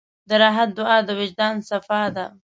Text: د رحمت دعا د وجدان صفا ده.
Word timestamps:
د 0.29 0.31
رحمت 0.41 0.69
دعا 0.77 0.97
د 1.07 1.09
وجدان 1.19 1.55
صفا 1.69 2.03
ده. 2.15 2.25